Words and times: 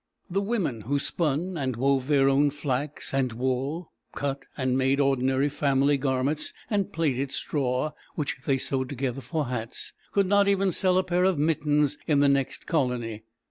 ]The 0.37 0.41
women, 0.41 0.81
who 0.81 0.97
spun 0.97 1.59
and 1.59 1.75
wove 1.75 2.07
their 2.07 2.27
own 2.27 2.49
flax 2.49 3.13
and 3.13 3.31
wool, 3.33 3.91
cut 4.15 4.45
and 4.57 4.75
made 4.75 4.99
ordinary 4.99 5.47
family 5.47 5.95
garments, 5.99 6.53
and 6.71 6.91
plaited 6.91 7.31
straw, 7.31 7.91
which 8.15 8.37
they 8.47 8.57
sewed 8.57 8.89
together 8.89 9.21
for 9.21 9.45
hats, 9.45 9.93
could 10.11 10.25
not 10.25 10.47
even 10.47 10.71
sell 10.71 10.97
a 10.97 11.03
pair 11.03 11.23
of 11.23 11.37
mittens 11.37 11.99
in 12.07 12.19
the 12.19 12.29
next 12.29 12.65
colony. 12.65 13.25